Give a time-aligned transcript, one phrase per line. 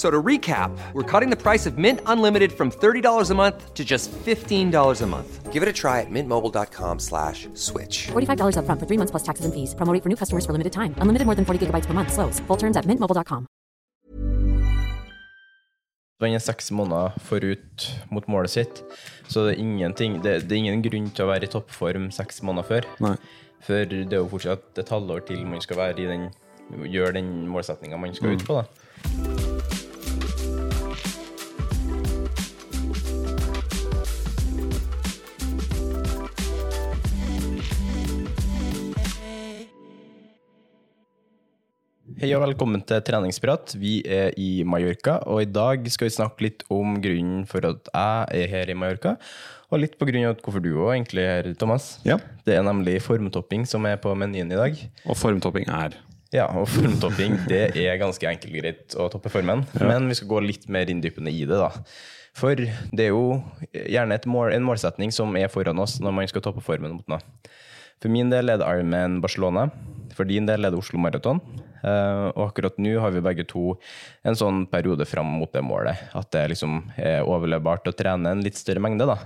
[0.00, 3.84] So to recap, we're cutting the price of Mint Unlimited from $30 a month to
[3.84, 5.52] just $15 a month.
[5.52, 8.08] Give it a try at mintmobile.com slash switch.
[8.08, 9.74] $45 upfront for three months plus taxes and fees.
[9.74, 10.94] Promo rate for new customers for limited time.
[11.04, 12.16] Unlimited more than 40 gigabytes per month.
[12.16, 12.40] Slows.
[12.48, 13.44] Full terms at mintmobile.com.
[16.20, 18.82] Han er seks måneder forut mot målet sitt,
[19.28, 22.40] så det er, ingenting, det, det er ingen grunn til å være i toppform seks
[22.44, 22.88] måneder før.
[23.04, 23.14] Nei.
[23.64, 26.28] For det er jo fortsatt et halvår til man skal være i den,
[26.88, 28.60] gjøre den målsettinga man skal ut på.
[28.60, 29.88] da.
[42.20, 43.72] Hei og velkommen til treningsprat.
[43.80, 47.88] Vi er i Mallorca, og i dag skal vi snakke litt om grunnen for at
[47.88, 49.14] jeg er her i Mallorca,
[49.72, 51.94] og litt på grunn av hvorfor du òg egentlig er her, Thomas.
[52.04, 52.18] Ja.
[52.44, 54.76] Det er nemlig formtopping som er på menyen i dag.
[55.06, 55.96] Og formtopping er
[56.36, 60.28] Ja, og formtopping det er ganske enkelt og greit å toppe formen, men vi skal
[60.34, 61.72] gå litt mer inndypende i det, da.
[62.36, 63.40] For det er jo
[63.72, 67.16] gjerne et mål, en målsetning som er foran oss når man skal toppe formen mot
[67.16, 67.24] noe.
[68.00, 69.68] For min del er det Ironman Barcelona.
[70.16, 71.40] For din del er det Oslo Maraton.
[71.80, 73.74] Eh, og akkurat nå har vi begge to
[74.26, 76.00] en sånn periode fram mot det målet.
[76.16, 79.08] At det liksom er overlevbart å trene en litt større mengde.
[79.08, 79.18] da.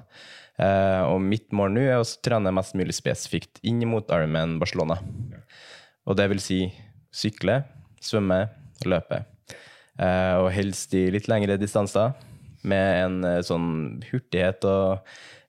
[0.58, 4.98] Eh, og mitt mål nå er å trene mest mulig spesifikt inn mot Ironman Barcelona.
[6.04, 6.60] Og det vil si
[7.14, 7.62] sykle,
[8.02, 8.48] svømme
[8.84, 9.24] løpe.
[9.98, 12.14] Eh, og helst i litt lengre distanser
[12.64, 13.68] med en sånn
[14.10, 15.04] hurtighet og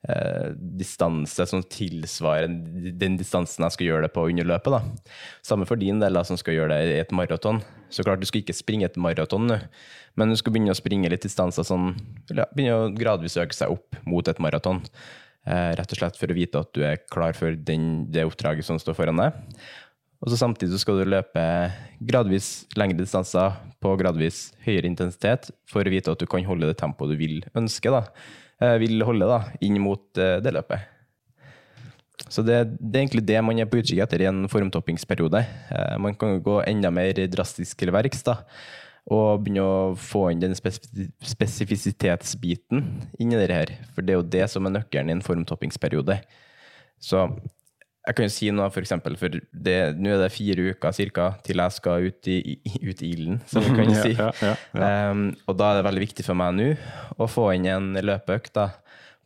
[0.10, 2.48] eh, distanse som tilsvarer
[3.00, 4.78] den distansen jeg skal gjøre det på under løpet.
[4.78, 5.14] Da.
[5.46, 7.62] Samme for din del, da, som skal gjøre det i et maraton.
[7.90, 9.60] Så klart, du skal ikke springe et maraton nå,
[10.16, 11.94] men du skal begynne å springe litt distanser sånn
[12.32, 14.84] ja, Begynne å gradvis øke seg opp mot et maraton.
[15.46, 18.66] Eh, rett og slett for å vite at du er klar for den, det oppdraget
[18.66, 19.36] som står foran deg.
[20.24, 21.42] Og så samtidig så skal du løpe
[22.08, 26.80] gradvis lengre distanser på gradvis høyere intensitet for å vite at du kan holde det
[26.80, 28.08] tempoet du vil ønske, da.
[28.64, 30.80] Eh, vil holde da, inn mot eh, det løpet.
[32.32, 35.42] Så det, det er egentlig det man er på utkikk etter i en formtoppingsperiode.
[35.76, 38.36] Eh, man kan jo gå enda mer drastisk til verks da,
[39.12, 42.78] og begynne å få inn den spesifisitetsbiten
[43.20, 43.70] inn i det her.
[43.94, 46.16] For det er jo det som er nøkkelen i en formtoppingsperiode.
[47.04, 47.18] Så
[48.06, 51.28] jeg kan jo si noe, for eksempel, for det, nå er det fire uker cirka,
[51.46, 52.38] til jeg skal ut i,
[52.86, 54.14] ut i ilden, som vi kan si.
[54.14, 54.90] ja, ja, ja.
[55.10, 56.68] Um, og da er det veldig viktig for meg nå
[57.18, 58.68] å få inn en løpeøkt da,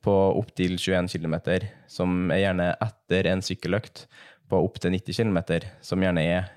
[0.05, 1.35] på opptil 21 km,
[1.91, 4.05] som er gjerne etter en sykkeløkt
[4.49, 5.41] på opptil 90 km,
[5.83, 6.47] som gjerne er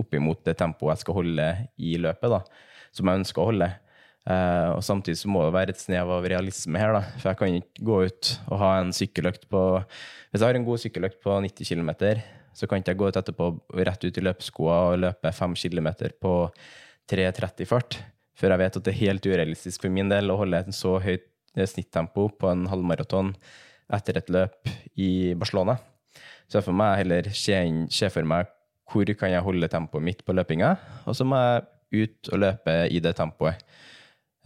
[0.00, 1.46] oppimot det tempoet jeg skal holde
[1.78, 2.42] i løpet, da,
[2.90, 3.70] som jeg ønsker å holde.
[4.28, 7.00] Eh, og samtidig så må det være et snev av realisme her, da.
[7.16, 10.68] For jeg kan ikke gå ut og ha en sykkeløkt på Hvis jeg har en
[10.68, 11.90] god sykkeløkt på 90 km,
[12.54, 13.48] så kan ikke jeg gå ut etterpå
[13.88, 15.88] rett ut i løpeskoa og løpe 5 km
[16.20, 16.34] på
[17.10, 17.98] 3.30 fart.
[18.38, 20.98] For jeg vet at det er helt urealistisk for min del å holde et så
[21.02, 23.34] høyt eh, snittempo på en halvmaraton
[23.90, 25.80] etter et løp i Barcelona.
[26.50, 27.58] Så for meg heller se,
[27.90, 28.50] se for meg
[28.90, 30.72] hvor kan jeg holde tempoet mitt på løpinga,
[31.06, 33.58] og så må jeg ut og løpe i det tempoet.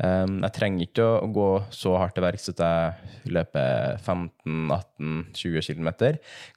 [0.02, 5.90] Um, jeg trenger ikke å gå så hardt til verks at jeg løper 15-18-20 km.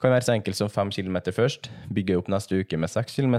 [0.01, 3.37] Kan være så enkelt som 5 km først, bygge opp neste uke med 6 km,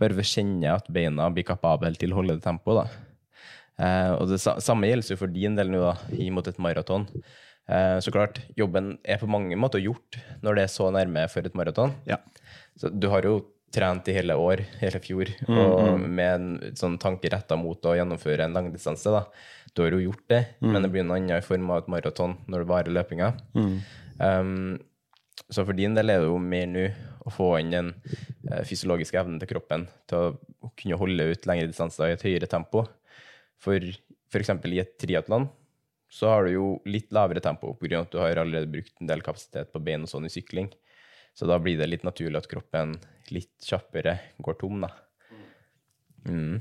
[0.00, 2.86] bare kjenne at beina blir kapable til å holde det tempoet.
[2.86, 3.04] da.
[3.78, 7.06] Eh, og det samme gjelder jo for din del nå, da, imot et maraton.
[7.68, 11.44] Uh, så klart, jobben er på mange måter gjort når det er så nærme for
[11.44, 11.92] et maraton.
[12.08, 12.16] Ja.
[12.80, 13.42] Så du har jo
[13.74, 18.46] trent i hele år, hele fjor, og med en sånn tanke retta mot å gjennomføre
[18.46, 19.12] en langdistanse.
[19.12, 19.26] da.
[19.74, 22.64] Du har jo gjort det, men det blir en annen form av et maraton når
[22.64, 23.32] det varer løpinga.
[24.18, 24.78] Um,
[25.48, 26.88] så for din del er det jo mer nå
[27.28, 27.92] å få inn den
[28.50, 30.32] eh, fysiologiske evnen til kroppen til
[30.64, 32.84] å kunne holde ut lengre distanser i et høyere tempo.
[33.60, 34.52] For f.eks.
[34.68, 35.48] i et triatlon
[36.08, 38.00] så har du jo litt lavere tempo pga.
[38.00, 40.70] at du har allerede brukt en del kapasitet på bein og sånn i sykling.
[41.38, 42.96] Så da blir det litt naturlig at kroppen
[43.30, 44.90] litt kjappere går tom, da.
[46.26, 46.58] Mm.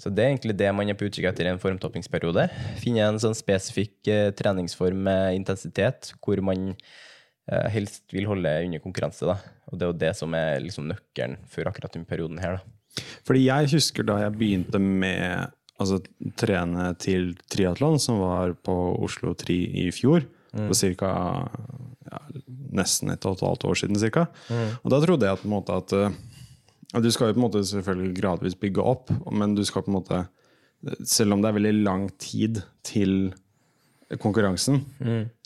[0.00, 2.46] Så det er egentlig det man er på utkikk etter i en formtoppingsperiode.
[2.80, 8.80] Finne en sånn spesifikk eh, treningsform med intensitet, hvor man eh, helst vil holde under
[8.80, 9.28] konkurranse.
[9.28, 9.36] Da.
[9.68, 12.56] Og det er jo det som er liksom nøkkelen for akkurat denne perioden her.
[12.56, 13.04] Da.
[13.28, 16.00] Fordi jeg husker da jeg begynte med altså,
[16.40, 20.24] trene til triatlon, som var på Oslo Tri i fjor,
[20.56, 21.12] på ca.
[22.08, 22.24] Ja,
[22.72, 23.98] nesten et og et halvt år siden.
[24.00, 24.26] Cirka.
[24.82, 26.18] Og da trodde jeg på en måte at eh,
[27.02, 29.98] Du skal jo på en måte selvfølgelig gradvis bygge opp, men du skal på en
[30.00, 30.24] måte
[31.06, 33.32] Selv om det er veldig lang tid til
[34.18, 34.80] konkurransen,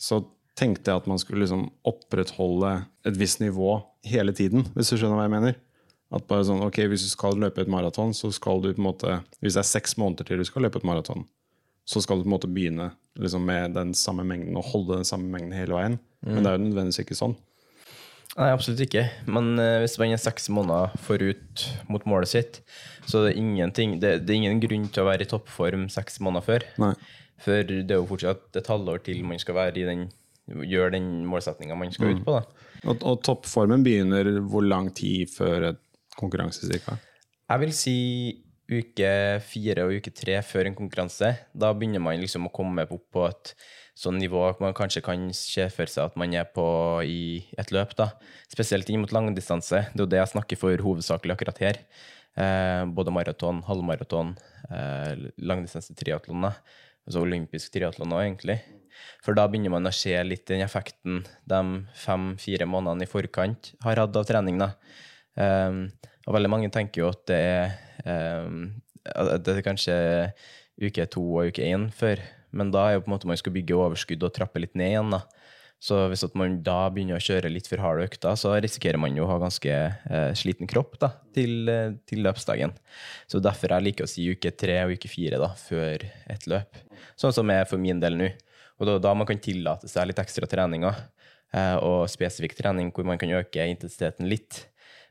[0.01, 0.23] så
[0.57, 5.19] tenkte jeg at man skulle liksom opprettholde et visst nivå hele tiden, hvis du skjønner
[5.19, 5.59] hva jeg mener.
[6.15, 8.87] At bare sånn, ok, Hvis du skal løpe et maraton, så skal du på en
[8.87, 11.27] måte Hvis det er seks måneder til du skal løpe et maraton,
[11.85, 12.91] så skal du på en måte begynne
[13.21, 15.99] liksom, med den samme mengden og holde den samme mengden hele veien.
[16.25, 17.37] Men det er jo nødvendigvis ikke sånn.
[18.35, 19.05] Nei, absolutt ikke.
[19.31, 22.63] Men uh, hvis man er seks måneder forut mot målet sitt,
[23.07, 26.19] så er det ingenting Det, det er ingen grunn til å være i toppform seks
[26.25, 26.67] måneder før.
[26.83, 26.95] Nei.
[27.45, 30.07] For det er jo fortsatt et halvår til man skal være i den
[30.49, 32.37] gjøre den målsettinga man skal ut på.
[32.37, 32.71] da.
[32.85, 35.81] Og, og toppformen begynner hvor lang tid før et
[36.19, 36.99] konkurranse, cirka?
[37.49, 37.97] Jeg vil si
[38.71, 39.09] uke
[39.45, 41.35] fire og uke tre før en konkurranse.
[41.53, 43.53] Da begynner man liksom å komme opp på et
[43.95, 46.67] sånn nivå at man kanskje kan se for seg at man er på
[47.07, 47.95] i et løp.
[47.99, 48.13] da.
[48.51, 49.87] Spesielt inn mot langdistanse.
[49.93, 51.83] Det er jo det jeg snakker for hovedsakelig akkurat her.
[52.35, 54.35] Eh, både maraton, halvmaraton,
[54.71, 56.49] eh, langdistanse triatlon.
[56.49, 56.55] da.
[57.07, 58.61] Altså olympisk triatlon òg, egentlig.
[59.23, 61.61] For da begynner man å se litt den effekten de
[61.95, 64.59] fem-fire månedene i forkant har hatt av trening.
[64.59, 64.73] da.
[65.37, 65.93] Um,
[66.25, 67.75] og veldig mange tenker jo at det er,
[68.49, 68.69] um,
[69.45, 69.97] det er kanskje
[70.81, 72.23] uke to og uke én før,
[72.55, 74.95] men da er jo på en måte man skal bygge overskudd og trappe litt ned
[74.95, 75.15] igjen.
[75.15, 75.25] da.
[75.85, 79.27] Så hvis man da begynner å kjøre litt for harde økter, så risikerer man jo
[79.27, 81.69] å ha ganske eh, sliten kropp da, til,
[82.09, 82.73] til løpsdagen.
[83.29, 86.79] Så derfor jeg liker å si uke tre og uke fire da, før et løp.
[87.21, 88.31] Sånn som er for min del nå.
[88.81, 91.03] Og er da man kan tillate seg litt ekstra treninger,
[91.53, 94.65] eh, og spesifikk trening hvor man kan øke intensiteten litt.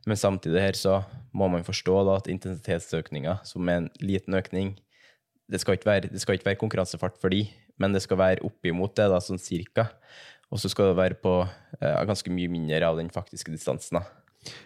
[0.09, 0.97] Men samtidig her så
[1.35, 4.75] må man forstå da at intensitetsøkninga, som er en liten økning,
[5.51, 7.45] det skal være, det skal ikke være konkurransefart for de,
[7.81, 9.89] men det skal være oppimot det, da, sånn cirka.
[10.53, 13.99] Og så skal det være på eh, ganske mye mindre av den faktiske distansen.
[13.99, 14.03] da.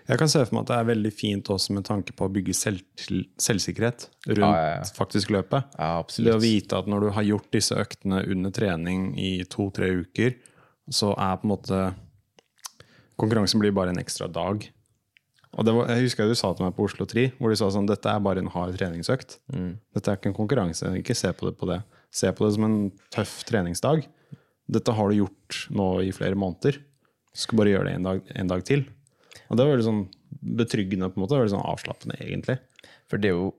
[0.10, 2.34] Jeg kan se for meg at det er veldig fint også med tanke på å
[2.34, 4.88] bygge selv, selvsikkerhet rundt Ja, ja, ja.
[4.98, 5.78] faktisk løpet.
[5.78, 6.32] Ja, absolutt.
[6.32, 10.38] Det å vite at når du har gjort disse øktene under trening i to-tre uker,
[10.90, 11.86] så er på en måte
[13.18, 14.62] Konkurransen blir bare en ekstra dag.
[15.56, 17.70] Og det var, jeg husker du sa til meg på Oslo 3, hvor du sa
[17.74, 19.38] sånn Dette er bare en hard treningsøkt.
[19.96, 20.92] Dette er ikke en konkurranse.
[21.00, 21.80] Ikke se på det på det.
[22.14, 22.78] Se på det som en
[23.14, 24.04] tøff treningsdag.
[24.68, 26.82] Dette har du gjort nå i flere måneder.
[26.82, 28.84] Du skal bare gjøre det en dag, en dag til.
[29.48, 30.04] Og det var veldig sånn
[30.60, 31.40] betryggende, på en måte.
[31.40, 32.58] Veldig sånn avslappende, egentlig.
[33.08, 33.54] For det er jo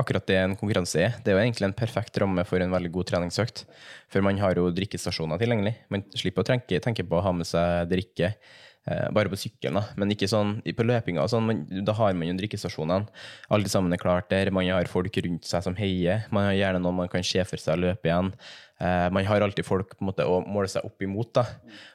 [0.00, 1.18] akkurat det en konkurranse er.
[1.22, 3.64] Det er jo egentlig en perfekt ramme for en veldig god treningsøkt.
[4.10, 5.76] For man har jo drikkestasjoner tilgjengelig.
[5.92, 8.32] Man slipper å tenke, tenke på å ha med seg drikke.
[8.84, 9.96] Eh, bare på sykkelen, da.
[9.96, 11.24] Men ikke sånn på løpinga.
[11.32, 13.08] Sånn, men, da har man jo drikkestasjonene.
[13.56, 14.50] Alle sammen er klart der.
[14.52, 16.26] Man har folk rundt seg som heier.
[16.34, 18.34] Man har gjerne noen man kan se for seg løpe igjen.
[18.84, 21.32] Eh, man har alltid folk på en måte, å måle seg opp imot.
[21.40, 21.46] Da.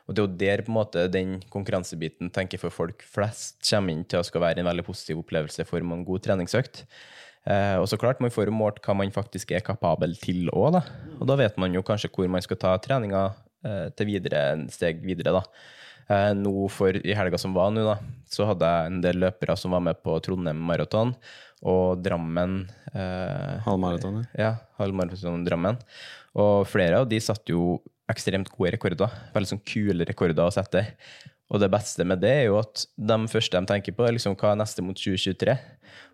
[0.10, 3.94] Og det er jo der på en måte, den konkurransebiten tenker for folk flest kommer
[3.94, 6.88] inn til å skal være en veldig positiv opplevelse for en god treningsøkt.
[7.46, 10.82] Eh, og så klart, man får jo målt hva man faktisk er kapabel til òg.
[11.20, 13.28] Og da vet man jo kanskje hvor man skal ta treninga
[13.62, 14.42] eh, til videre,
[14.74, 15.78] steg videre, da.
[16.10, 18.00] Eh, nå for, I helga som var nå, da,
[18.30, 21.14] så hadde jeg en del løpere som var med på Trondheim maraton
[21.70, 22.64] og Drammen.
[22.94, 24.24] Eh, Halvmaraton.
[24.34, 25.78] ja, halvmaraton Drammen.
[26.40, 29.12] Og flere av de satte jo ekstremt gode rekorder.
[29.36, 30.88] Veldig sånn kule rekorder å sette.
[31.50, 34.38] Og det beste med det er jo at de første de tenker på, er liksom
[34.38, 35.58] hva er neste mot 2023.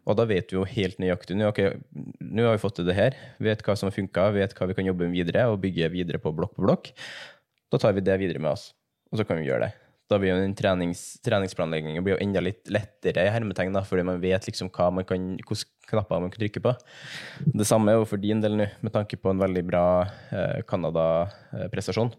[0.07, 1.61] Og da vet vi jo helt nøyaktig nå ok,
[2.19, 3.15] nå har vi fått til det her.
[3.43, 6.23] Vet hva som har funka, vet hva vi kan jobbe med videre, og bygge videre
[6.23, 6.91] på blokk på blokk.
[7.71, 8.69] Da tar vi det videre med oss.
[9.11, 12.69] Og så kan vi gjøre det da blir jo trenings, treningsplanleggingen blir jo enda litt
[12.69, 16.61] lettere i hermetegn, fordi man vet liksom hva man kan, hvilke knapper man kan trykke
[16.61, 16.73] på.
[17.57, 20.61] Det samme er jo for din del nå, med tanke på en veldig bra eh,
[20.69, 22.13] Canada-prestasjon.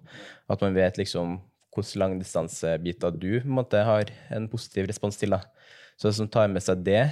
[0.50, 1.38] At man vet liksom
[1.76, 5.35] hvilke langdistansebiter du en har en positiv respons til.
[5.37, 5.43] da.
[5.97, 7.05] Så det som tar med seg det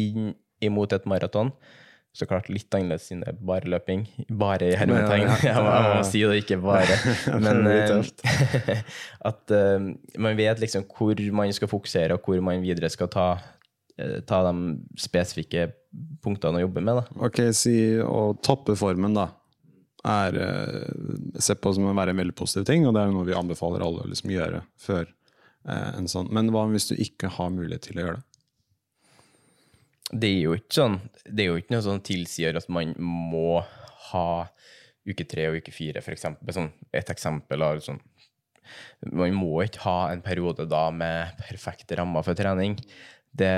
[0.00, 0.32] inn
[0.62, 1.52] imot et maraton,
[2.12, 4.04] så klart litt annerledes siden det er bare løping.
[4.36, 5.24] Bare i hermetegn.
[5.24, 5.52] Ja, ja.
[5.56, 6.98] ja, jeg må si det, ikke bare.
[7.44, 7.94] Men eh,
[9.30, 9.86] at uh,
[10.20, 13.28] man vet liksom hvor man skal fokusere, og hvor man videre skal ta,
[13.96, 15.70] eh, ta de spesifikke
[16.24, 17.00] punktene å jobbe med.
[17.00, 17.22] Da.
[17.30, 19.30] Ok, si å toppe formen, da,
[20.04, 23.24] er uh, sett på som å være en veldig positiv ting, og det er noe
[23.28, 26.28] vi anbefaler alle å liksom gjøre før uh, en sånn.
[26.28, 28.28] Men hva hvis du ikke har mulighet til å gjøre det?
[30.12, 33.62] Det er jo ikke sånn Det er jo ikke noe som tilsier at man må
[34.10, 34.26] ha
[35.08, 36.52] uke tre og uke fire, for eksempel.
[36.54, 37.98] Sånn, et eksempel av sånn
[39.10, 42.76] Man må ikke ha en periode da med perfekte rammer for trening.
[43.32, 43.54] Det,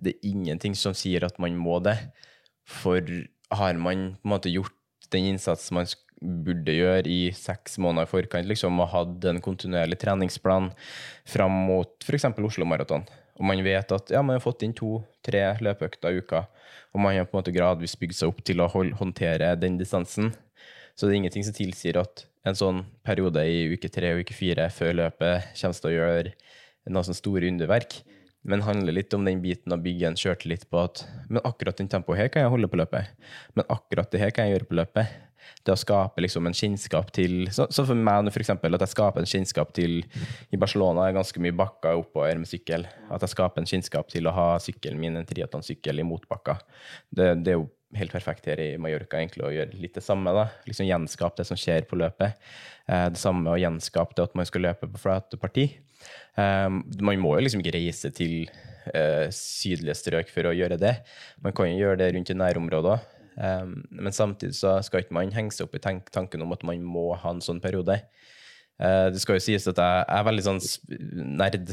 [0.00, 1.96] det er ingenting som sier at man må det.
[2.68, 3.04] For
[3.54, 4.74] har man på en måte gjort
[5.12, 5.88] den innsatsen man
[6.18, 10.72] burde gjøre i seks måneder i forkant, liksom, og hatt en kontinuerlig treningsplan
[11.28, 12.26] fram mot f.eks.
[12.42, 13.06] Oslo Maraton,
[13.38, 16.44] og man vet at ja, man har fått inn to-tre løpeøkter i uka,
[16.92, 20.32] og man har på en måte gradvis bygd seg opp til å håndtere den distansen,
[20.98, 24.34] så det er ingenting som tilsier at en sånn periode i uke tre og uke
[24.34, 26.32] fire før løpet kommer til å gjøre
[26.88, 28.00] noe sånne store underverk.
[28.48, 31.90] Men handler litt om den biten av bygge en sjøltillit på at men akkurat den
[31.90, 33.10] tempoet her kan jeg holde på løpet.
[33.58, 35.16] Men akkurat det her kan jeg gjøre på løpet.
[35.64, 38.94] Det å skape liksom en kjennskap til Så, så for meg nå, eksempel, at jeg
[38.94, 40.00] skaper en kjennskap til
[40.54, 42.86] I Barcelona er ganske mye bakker oppover med sykkel.
[43.12, 46.62] At jeg skaper en kjennskap til å ha sykkelen min, en triatlonsykkel, i motbakker.
[47.10, 50.32] Det, det er jo helt perfekt her i Mallorca egentlig å gjøre litt det samme.
[50.36, 52.48] da, liksom Gjenskape det som skjer på løpet.
[52.88, 55.70] Eh, det samme å gjenskape det at man skal løpe på flate parti.
[56.38, 58.48] Eh, man må jo liksom ikke reise til
[58.92, 60.98] eh, sydlige strøk for å gjøre det.
[61.44, 63.06] Man kan jo gjøre det rundt i nærområder.
[63.38, 66.64] Eh, men samtidig så skal ikke man henge seg opp i tank tanken om at
[66.66, 68.00] man må ha en sånn periode.
[68.78, 70.60] Uh, det skal jo sies at jeg, jeg er veldig sånn
[71.38, 71.72] nerd.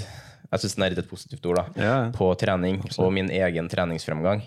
[0.50, 1.66] Jeg syns nerd er et positivt ord, da.
[1.78, 2.08] Ja, ja.
[2.16, 4.42] På trening og min egen treningsfremgang.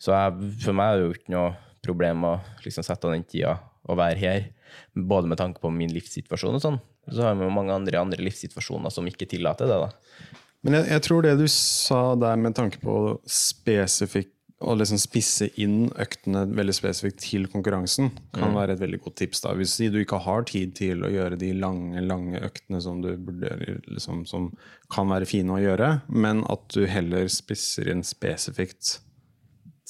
[0.00, 1.52] Så jeg, for meg er det jo ikke noe
[1.86, 2.32] problem å
[2.64, 3.54] liksom sette av den tida
[3.86, 4.48] og være her.
[4.94, 6.80] Både med tanke på min livssituasjon og sånn.
[7.10, 9.78] Så har vi jo mange andre, andre livssituasjoner som ikke tillater det.
[9.86, 10.34] da.
[10.66, 12.96] Men jeg, jeg tror det du sa der med tanke på
[13.30, 19.16] spesifikk å liksom spisse inn øktene veldig spesifikt til konkurransen, kan være et veldig godt
[19.22, 19.40] tips.
[19.46, 19.54] da.
[19.56, 23.54] Hvis du ikke har tid til å gjøre de lange lange øktene som, du burde,
[23.88, 24.50] liksom, som
[24.92, 28.98] kan være fine å gjøre, men at du heller spisser inn spesifikt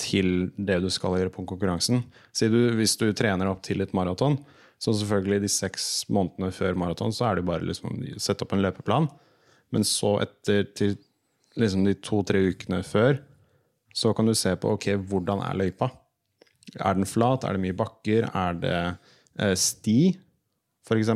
[0.01, 2.05] til det du skal gjøre på konkurransen.
[2.39, 4.39] Du, hvis du trener opp til et maraton,
[4.81, 8.63] så selvfølgelig de seks månedene før maraton, så er det bare liksom sette opp en
[8.65, 9.11] løpeplan.
[9.75, 10.95] Men så etter til
[11.59, 13.19] liksom de to-tre ukene før,
[13.97, 15.91] så kan du se på ok, hvordan er løypa.
[16.79, 17.45] Er den flat?
[17.45, 18.29] Er det mye bakker?
[18.31, 18.77] Er det
[19.41, 20.13] eh, sti,
[20.87, 21.15] f.eks.?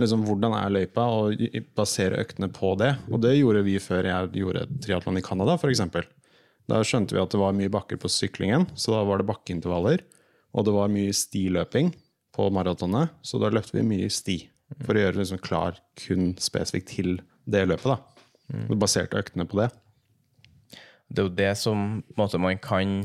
[0.00, 1.06] Liksom, hvordan er løypa?
[1.20, 1.44] Og
[1.76, 2.94] basere øktene på det.
[3.12, 5.84] Og det gjorde vi før jeg gjorde triatlon i Canada, f.eks.
[6.70, 10.04] Da skjønte vi at det var mye bakker på syklingen, så da var det bakkeintervaller.
[10.54, 11.92] Og det var mye stiløping
[12.34, 14.38] på maratonet, så da løpte vi mye sti.
[14.86, 17.90] For å gjøre liksom klar kun spesifikt til det løpet.
[17.90, 18.26] da.
[18.50, 18.78] Mm.
[18.78, 19.68] baserte øktene på det.
[21.10, 23.00] Det er jo det som måte, man kan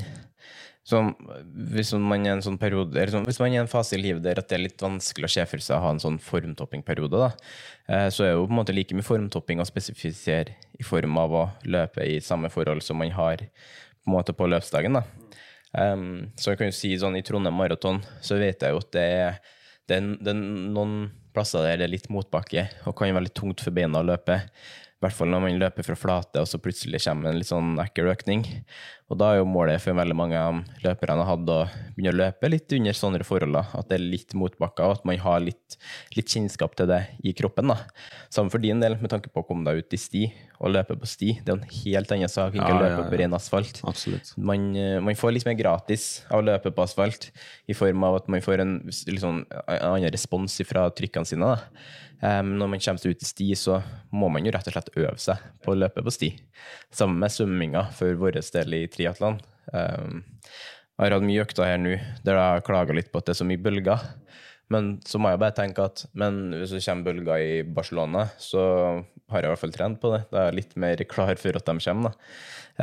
[0.86, 1.16] som,
[1.74, 4.38] Hvis man er sånn periode sånn, Hvis man er i en fase i livet der
[4.42, 7.32] at det er litt vanskelig å se for seg å ha en sånn formtoppingperiode,
[7.90, 11.18] eh, så er det jo på en måte like mye formtopping å spesifisere i form
[11.18, 13.42] av å løpe i samme forhold som man har
[14.06, 15.00] på måte på løpsdagen.
[15.00, 15.04] da.
[15.76, 18.92] Um, så jeg kan jo si sånn i Trondheim Maraton så vet jeg jo at
[18.96, 19.40] det er,
[19.90, 23.36] det er, det er noen plasser der det er litt motbakke og kan være litt
[23.36, 24.38] tungt for beina å løpe.
[25.06, 27.76] I hvert fall når man løper fra flate, og så plutselig kommer en litt sånn
[27.84, 28.42] ekkel økning.
[29.06, 32.50] Og da er jo målet for veldig mange av løperne hadde å begynne å løpe
[32.50, 33.60] litt under sånne forhold.
[33.78, 35.76] At det er litt motbakker, og at man har litt,
[36.18, 37.70] litt kjennskap til det i kroppen.
[37.70, 37.78] da.
[38.34, 40.24] Samme for din del, med tanke på å komme deg ut i sti
[40.58, 41.36] og løpe på sti.
[41.46, 43.10] Det er en helt annen sak enn Ja, å løpe ja.
[43.12, 43.84] på ren asfalt.
[44.42, 47.30] Man, eh, man får litt mer gratis av å løpe på asfalt,
[47.70, 51.54] i form av at man får en liksom, en annen respons fra trykkene sine.
[51.54, 51.86] Da.
[52.24, 53.80] Um, når man kommer seg ut i sti, så
[54.16, 56.30] må man jo rett og slett øve seg på å løpe på sti.
[56.96, 59.40] Sammen med svømminga for vår del i triatlon.
[59.74, 60.22] Um,
[60.96, 63.36] jeg har hatt mye økter her nå der jeg har klaga litt på at det
[63.36, 64.06] er så mye bølger.
[64.72, 68.62] Men så må jeg bare tenke at hvis det kommer bølger i Barcelona, så
[69.30, 70.22] har jeg i hvert fall trent på det.
[70.32, 72.16] Da er jeg litt mer klar for at de kommer.
[72.16, 72.30] Da.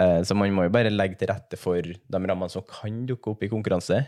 [0.03, 3.33] Eh, Så man må jo bare legge til rette for de rammene som kan dukke
[3.35, 3.99] opp i konkurranse.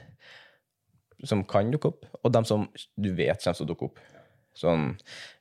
[1.24, 2.68] Som kan dukke opp, og de som
[3.00, 3.98] du vet kommer til å dukke opp.
[4.54, 4.92] Sånn,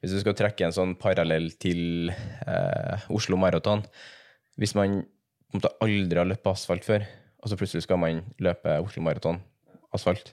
[0.02, 3.84] hvis du skal trekke en sånn parallell til eh, Oslo Maraton
[4.58, 5.04] Hvis man
[5.54, 7.04] på måte aldri har løpt på asfalt før,
[7.44, 9.38] og så plutselig skal man løpe Oslo Maraton
[9.94, 10.32] asfalt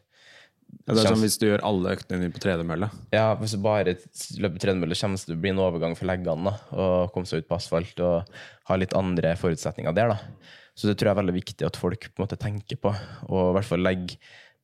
[0.87, 2.88] Ja, det er som hvis du gjør alle øktene dine på tredemølle.
[3.12, 3.96] Ja, hvis du bare
[4.40, 7.42] løper tredemølle, kommer det til å bli en overgang for leggene da, og komme seg
[7.42, 8.30] ut på asfalt og
[8.70, 10.14] ha litt andre forutsetninger der.
[10.14, 10.46] da.
[10.78, 12.94] Så det tror jeg er veldig viktig at folk på en måte tenker på,
[13.28, 14.16] og i hvert fall legger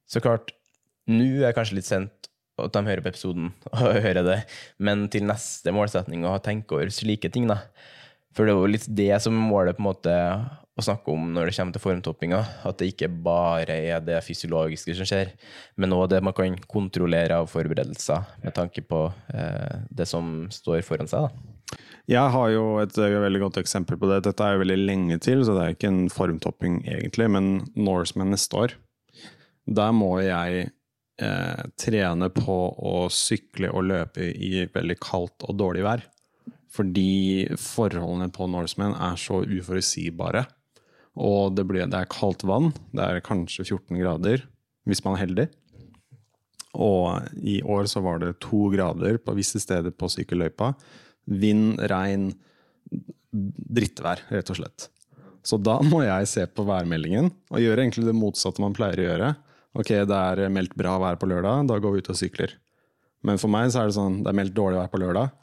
[0.07, 0.55] Så klart,
[1.11, 2.26] nå er det kanskje litt sent
[2.63, 4.39] at de hører på episoden og hører det,
[4.79, 7.63] men til neste målsetning å tenke over slike ting, da.
[8.37, 10.15] For det er jo litt det som målet på en måte
[10.77, 12.41] å snakke om når det kommer til formtoppinga.
[12.69, 15.33] At det ikke bare er det fysiologiske som skjer,
[15.81, 20.85] men òg det man kan kontrollere av forberedelser med tanke på eh, det som står
[20.85, 21.29] foran seg.
[21.29, 21.79] da.
[22.07, 24.21] Jeg har jo et eh, veldig godt eksempel på det.
[24.29, 28.35] Dette er jo veldig lenge til, så det er ikke en formtopping egentlig, men Norseman
[28.37, 28.77] neste år.
[29.67, 30.69] Der må jeg
[31.23, 36.05] eh, trene på å sykle og løpe i veldig kaldt og dårlig vær.
[36.77, 40.45] Fordi forholdene på Norseman er så uforutsigbare.
[41.17, 42.73] Og det, blir, det er kaldt vann.
[42.93, 44.45] Det er kanskje 14 grader,
[44.85, 45.47] hvis man er heldig.
[46.77, 50.75] Og i år så var det to grader på visse steder på sykkelløypa.
[51.41, 52.29] Vind, regn,
[53.33, 54.91] drittvær, rett og slett.
[55.47, 59.07] Så da må jeg se på værmeldingen og gjøre egentlig det motsatte man pleier å
[59.07, 59.33] gjøre.
[59.77, 62.55] Ok, det er meldt bra vær på lørdag, da går vi ut og sykler.
[63.27, 65.35] Men for meg så er det sånn, det er meldt dårlig vær på lørdag,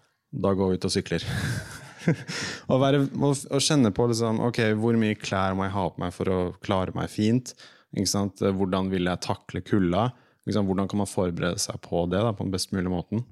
[0.44, 1.26] da går vi ut og sykler.
[2.74, 6.02] Å være- å å kjenne på liksom, ok, hvor mye klær må jeg ha på
[6.04, 7.54] meg for å klare meg fint?
[7.94, 10.10] Hvordan vil jeg takle kulda?
[10.50, 13.24] Hvordan kan man forberede seg på det da, på den best mulige måten?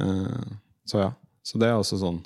[0.00, 0.56] Uh,
[0.88, 1.10] så ja,
[1.46, 2.18] så det er også sånn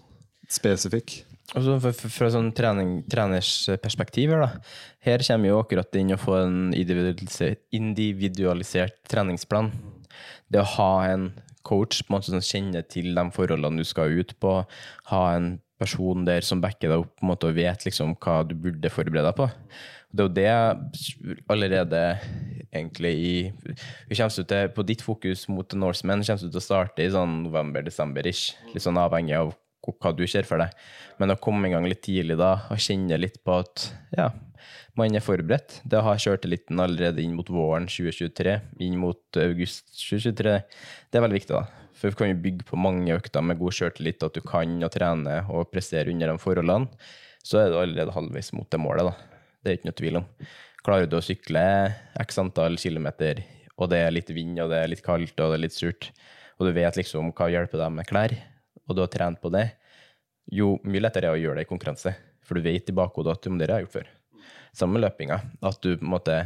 [0.51, 1.21] spesifikk.
[1.59, 3.53] Og så fra, sånn trening, treners
[3.83, 4.53] perspektiv da.
[5.03, 9.73] Her kommer jo akkurat inn å få en individualisert, individualisert treningsplan.
[10.51, 11.31] Det å ha en
[11.67, 14.61] coach på en måte som kjenner til de forholdene du skal ut på,
[15.11, 18.43] ha en person der som backer deg opp på en måte, og vet liksom hva
[18.47, 19.49] du burde forberede deg på.
[20.11, 22.01] Det er jo det allerede
[22.71, 23.35] egentlig i
[24.11, 27.11] Vi kommer til, På ditt fokus mot The Norseman kommer du til å starte i
[27.11, 28.55] sånn november-desember-ish.
[28.75, 29.55] Litt sånn avhengig av
[29.99, 30.75] hva du ser for deg.
[31.21, 34.31] Men å komme i gang litt tidlig da, og kjenne litt på at ja,
[34.99, 35.81] man er forberedt.
[35.85, 40.57] Det å ha kjørteliten allerede inn mot våren 2023, inn mot august 2023,
[41.11, 41.57] det er veldig viktig.
[41.57, 41.87] da.
[42.01, 44.93] For vi kan jo bygge på mange økter med god sjøltillit, at du kan å
[44.93, 46.89] trene og prestere under de forholdene.
[47.45, 49.11] Så er du allerede halvveis mot det målet.
[49.11, 49.47] da.
[49.61, 50.29] Det er ikke noe tvil om.
[50.81, 51.63] Klarer du å sykle
[52.23, 53.43] x antall kilometer,
[53.77, 56.09] og det er litt vind, og det er litt kaldt, og det er litt surt,
[56.57, 58.33] og du vet liksom hva hjelper deg med klær,
[58.89, 59.67] og du har trent på det,
[60.51, 62.15] jo mye lettere er det å gjøre det i konkurranse.
[62.47, 64.09] For du vet i bakhodet at det har jeg gjort før.
[64.77, 65.39] Sammen med løpinga.
[65.63, 66.41] At du på en måte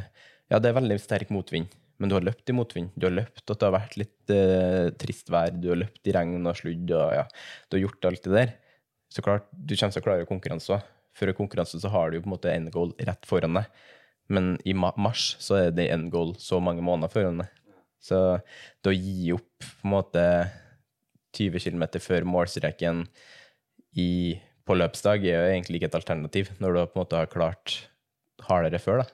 [0.53, 2.90] Ja, det er veldig sterk motvind, men du har løpt i motvind.
[3.01, 6.12] Du har løpt at det har vært litt eh, trist vær, du har løpt i
[6.12, 7.23] regn og sludd, og ja,
[7.71, 8.53] du har gjort alt det der.
[9.09, 10.85] Så klart, du kommer til å klare konkurranse òg.
[11.25, 13.71] I konkurranse så har du jo på en måte end goal rett foran deg.
[14.29, 17.62] Men i mars så er det end goal så mange måneder foran deg.
[18.05, 18.19] Så
[18.83, 20.25] det å gi opp på en måte
[21.38, 23.05] 20 km før målstreken
[23.97, 27.31] i, på løpsdag er jo egentlig ikke et alternativ, når du på en måte har
[27.33, 27.75] klart
[28.49, 29.03] hardere før.
[29.05, 29.07] da.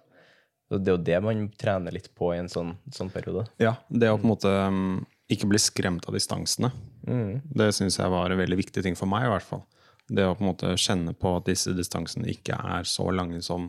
[0.71, 3.47] Så Det er jo det man trener litt på i en sånn, sånn periode.
[3.59, 6.71] Ja, det å på en måte um, ikke bli skremt av distansene,
[7.05, 9.65] det syns jeg var en veldig viktig ting for meg, i hvert fall.
[10.11, 13.69] Det å på en måte kjenne på at disse distansene ikke er så lange som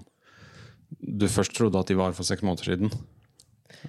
[1.00, 2.94] du først trodde at de var for seks måneder siden.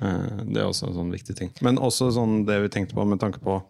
[0.00, 1.50] Eh, Det er også en sånn viktig ting.
[1.60, 3.60] Men også sånn det vi tenkte på med tanke på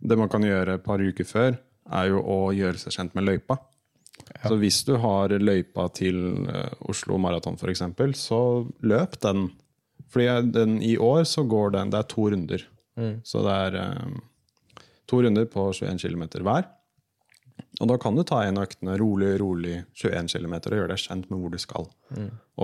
[0.00, 1.54] Det man kan gjøre et par uker før,
[1.94, 3.58] er jo å gjøre seg kjent med løypa.
[4.46, 7.84] Så hvis du har løypa til eh, Oslo Maraton f.eks.,
[8.18, 8.40] så
[8.86, 9.50] løp den.
[10.12, 12.62] Fordi den, i år så går den Det er to runder.
[13.26, 13.74] Så det er
[14.06, 14.14] um,
[15.10, 16.68] to runder på 21 km hver.
[17.80, 21.02] Og da kan du ta en av øktene rolig, rolig 21 km og gjøre deg
[21.02, 21.88] kjent med hvor du skal.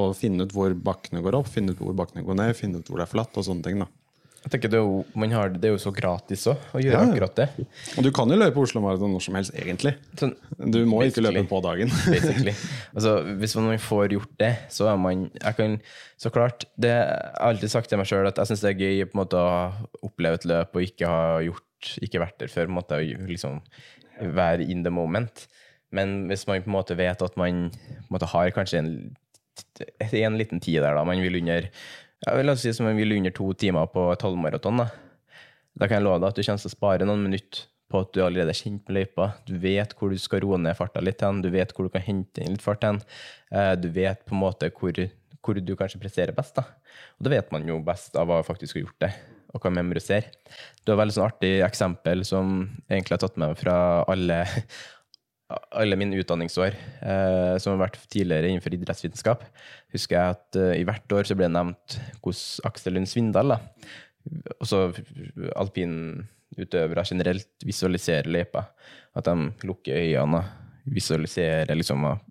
[0.01, 2.89] Og finne ut hvor bakkene går opp, finne ut hvor bakkene går ned, finne ut
[2.89, 3.83] hvor det er flatt og sånne ting.
[3.83, 3.89] da.
[4.43, 6.97] Jeg tenker Det er jo, man har, det er jo så gratis òg, å gjøre
[6.97, 7.11] Ja, ja.
[7.13, 7.67] akkurat det.
[7.95, 9.95] Og du kan jo løpe Oslo Maraton når som helst, egentlig.
[10.19, 11.93] Sånn, Du må ikke løpe på dagen.
[12.97, 15.79] Altså, hvis man får gjort det, så er man kan,
[16.21, 17.07] Så klart, det, Jeg
[17.39, 19.55] har alltid sagt til meg sjøl at jeg syns det er gøy måte å
[20.03, 22.71] oppleve et løp og ikke ha gjort, ikke vært der før.
[22.71, 22.99] måte,
[23.31, 23.63] liksom
[24.21, 25.47] være in the moment.
[25.93, 27.67] Men hvis man på en måte vet at man
[28.13, 28.93] måte har kanskje en,
[30.09, 31.69] en liten tid der, da, man vil under
[32.27, 34.89] jeg vil si som vi vil under to timer på et halvmaraton, da.
[35.79, 38.13] Da kan jeg love deg at du kommer til å spare noen minutter på at
[38.15, 39.27] du allerede er kjent med løypa.
[39.49, 42.05] Du vet hvor du skal roe ned farta litt hen, du vet hvor du kan
[42.05, 43.03] hente inn litt fart hen.
[43.53, 44.97] Eh, Du vet på en måte hvor,
[45.43, 46.55] hvor du kanskje presterer best.
[46.57, 46.65] da.
[47.19, 49.13] Og det vet man jo best av å faktisk har gjort det.
[49.53, 50.31] og kan memorisere.
[50.81, 52.53] Det var et veldig sånn artig eksempel som
[52.89, 53.75] egentlig har tatt med meg fra
[54.09, 54.39] alle,
[55.71, 59.45] alle mine utdanningsår, eh, som har vært tidligere innenfor idrettsvitenskap.
[59.95, 63.55] Husker jeg at eh, i hvert år så ble det nevnt hvordan Aksel Lund Svindal,
[63.55, 63.61] da,
[64.63, 64.85] også
[65.59, 68.67] alpinutøvere generelt, visualiserer løypa.
[69.19, 72.29] At de lukker øynene og visualiserer liksom og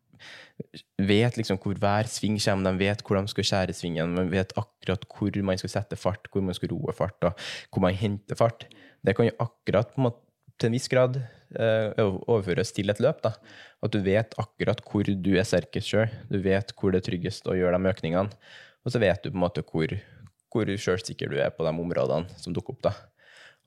[1.02, 4.54] vet liksom hvor hver sving kommer, de vet hvor de skal skjære svingen, de vet
[4.60, 7.38] akkurat hvor man skal sette fart, hvor man skal roe fart, og
[7.72, 8.68] hvor man henter fart.
[9.02, 10.22] Det kan jo akkurat på en måte,
[10.60, 11.18] til en viss grad
[11.58, 13.22] overføres til et løp.
[13.26, 13.34] da.
[13.84, 17.48] At du vet akkurat hvor du er sterkest sjøl, du vet hvor det er tryggest
[17.50, 18.30] å gjøre de økningene,
[18.86, 19.94] og så vet du på en måte hvor,
[20.54, 22.82] hvor sjølsikker du er på de områdene som dukker opp.
[22.90, 22.94] da.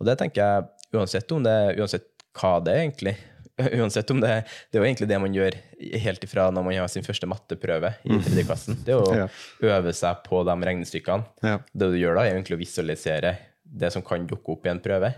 [0.00, 3.16] Og det tenker jeg, uansett om det, uansett hva det er, egentlig,
[3.78, 4.32] uansett om det,
[4.70, 5.54] det er jo egentlig det man gjør
[6.02, 8.80] helt ifra når man har sin første matteprøve i tredjeklassen.
[8.86, 9.28] Det er å Ja.
[9.76, 11.26] øve seg på de regnestykkene.
[11.46, 11.58] Ja.
[11.74, 14.82] Det du gjør da, er egentlig å visualisere det som kan dukke opp i en
[14.82, 15.12] prøve.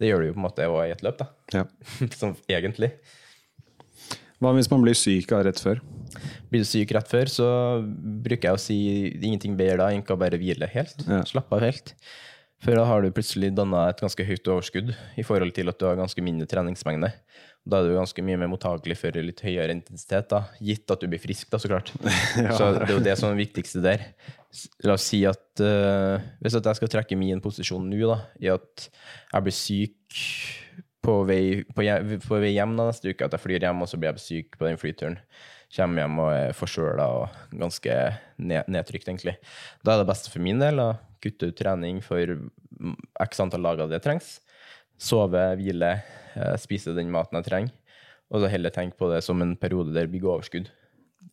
[0.00, 1.28] Det gjør du jo på en måte i et løp, da.
[1.54, 1.64] Ja.
[2.20, 2.92] Som egentlig.
[4.42, 5.80] Hva hvis man blir syk av rett før?
[6.50, 7.48] Blir du syk rett før, så
[8.24, 8.78] bruker jeg å si
[9.16, 11.00] ingenting bedre da enn å bare hvile helt.
[11.08, 11.22] Ja.
[11.28, 11.94] Slappe av helt.
[12.64, 15.86] For da har du plutselig danna et ganske høyt overskudd i forhold til at du
[15.88, 17.10] har ganske mindre treningsmengde.
[17.66, 20.44] Da er du ganske mye mer mottagelig for litt høyere intensitet, da.
[20.62, 21.90] gitt at du blir frisk, da, så klart.
[22.56, 24.04] Så det er jo det som er det viktigste der.
[24.86, 28.50] La oss si at uh, hvis at jeg skal trekke min posisjon nå, da, i
[28.52, 30.22] at jeg blir syk
[31.06, 31.42] på vei,
[31.76, 31.84] på,
[32.24, 34.58] på vei hjem da, neste uke, at jeg flyr hjem, og så blir jeg syk
[34.58, 35.18] på den flyturen.
[35.76, 37.94] Kommer hjem og er forkjøla og ganske
[38.38, 39.36] ned, nedtrykt, egentlig.
[39.84, 40.92] Da er det beste for min del å
[41.22, 42.36] kutte ut trening for
[43.22, 44.36] x antall dager det trengs.
[44.96, 45.92] Sove, hvile,
[46.34, 47.74] eh, spise den maten jeg trenger.
[48.32, 50.70] Og så heller tenke på det som en periode der det blir overskudd.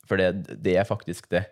[0.10, 1.48] For det, det er faktisk det.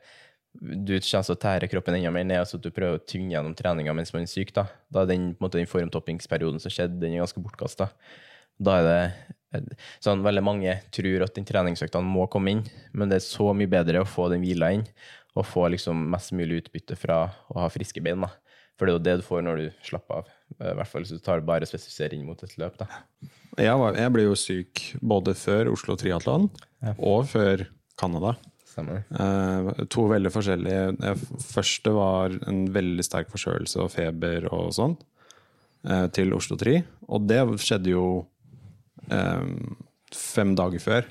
[0.59, 1.39] Du kommer å
[1.71, 4.31] kroppen enda mer ned, så at du prøver å tynge gjennom treninga mens man er
[4.31, 4.51] syk.
[4.55, 7.87] Da Da er den, måte, den formtoppingsperioden som skjedde, den er ganske bortkasta.
[8.61, 8.99] Da er det
[10.03, 12.61] sånn Veldig mange tror at den treningsøkta må komme inn,
[12.95, 14.85] men det er så mye bedre å få den hvila inn
[15.35, 18.19] og få liksom mest mulig utbytte fra å ha friske bein.
[18.23, 18.31] da.
[18.75, 20.31] For det er jo det du får når du slapper av.
[20.59, 22.75] I hvert fall hvis du tar bare spesifiserer inn mot et løp.
[22.79, 22.87] da.
[23.59, 26.49] Jeg, var, jeg ble jo syk både før Oslo Triatlon
[26.97, 27.67] og før
[27.99, 28.35] Canada.
[29.19, 34.95] Eh, to veldig forskjellige Det første var en veldig sterk forkjølelse og feber og sånn
[35.87, 36.77] eh, til Oslo 3.
[37.11, 38.05] Og det skjedde jo
[39.11, 39.45] eh,
[40.15, 41.09] fem dager før.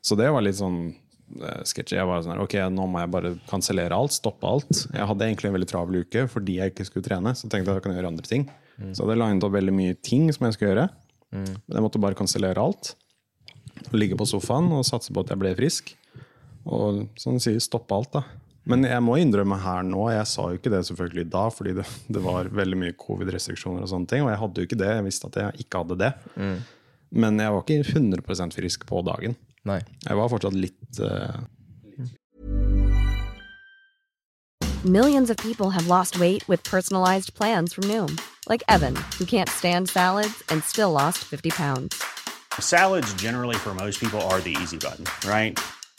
[0.00, 1.98] Så det var litt sånn eh, sketchy.
[1.98, 4.86] Jeg var sånn ok, nå må jeg bare kansellere alt, stoppe alt.
[4.94, 7.34] Jeg hadde egentlig en veldig travel uke fordi jeg ikke skulle trene.
[7.36, 8.48] Så tenkte jeg at jeg kan gjøre andre ting.
[8.80, 10.88] Så jeg hadde linet opp veldig mye ting som jeg skulle gjøre.
[11.34, 12.94] Men jeg måtte bare kansellere alt.
[13.94, 15.92] Ligge på sofaen og satse på at jeg ble frisk.
[16.68, 18.24] Og sånn sier si, stoppe alt, da.
[18.70, 21.86] Men jeg må innrømme her nå, jeg sa jo ikke det selvfølgelig da, fordi det,
[22.14, 24.26] det var veldig mye covid-restriksjoner og sånne ting.
[24.26, 26.12] Og jeg hadde jo ikke det, jeg visste at jeg ikke hadde det.
[27.10, 29.34] Men jeg var ikke 100% frisk på dagen.
[29.66, 29.80] Nei.
[30.06, 31.40] Jeg var fortsatt litt eh,
[34.84, 38.18] Millions of people have lost weight with personalized plans from Noom,
[38.48, 42.02] like Evan, who can't stand salads and still lost 50 pounds.
[42.58, 45.58] Salads, generally, for most people, are the easy button, right?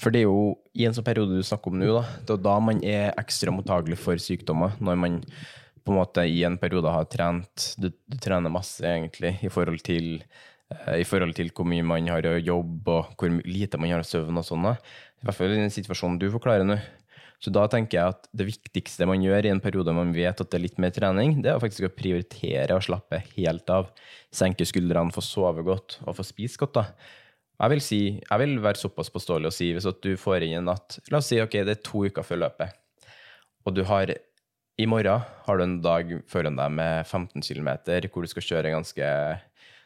[0.00, 2.44] For det er jo i en sånn periode du snakker om nå, da, det er
[2.46, 4.78] da man er ekstra mottagelig for sykdommer.
[4.80, 5.18] Når man
[5.84, 9.82] på en måte i en periode har trent Du, du trener masse, egentlig, i forhold
[9.84, 13.92] til eh, i forhold til hvor mye man har å jobbe, og hvor lite man
[13.92, 14.70] har å søvn og sånn.
[14.70, 16.78] I hvert fall i den situasjonen du forklarer nå.
[17.40, 20.50] Så da tenker jeg at det viktigste man gjør i en periode man vet at
[20.52, 23.88] det er litt mer trening, det er faktisk å prioritere å slappe helt av.
[24.28, 26.76] Senke skuldrene, få sove godt og få spise godt.
[26.76, 26.84] da.
[27.60, 30.70] Jeg vil, si, jeg vil være såpass påståelig og si hvis du får inn en
[30.70, 32.72] natt La oss si ok, det er to uker før løpet,
[33.68, 34.14] og du har
[34.80, 37.68] i morgen har du en dag foran deg med 15 km
[38.08, 39.10] hvor du skal kjøre ganske